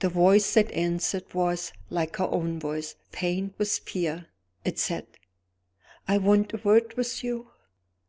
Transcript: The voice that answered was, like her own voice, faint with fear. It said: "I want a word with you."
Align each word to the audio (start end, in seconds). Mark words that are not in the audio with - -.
The 0.00 0.08
voice 0.08 0.54
that 0.54 0.68
answered 0.72 1.32
was, 1.32 1.72
like 1.90 2.16
her 2.16 2.24
own 2.26 2.58
voice, 2.58 2.96
faint 3.12 3.54
with 3.56 3.70
fear. 3.70 4.26
It 4.64 4.80
said: 4.80 5.06
"I 6.08 6.18
want 6.18 6.54
a 6.54 6.60
word 6.64 6.96
with 6.96 7.22
you." 7.22 7.46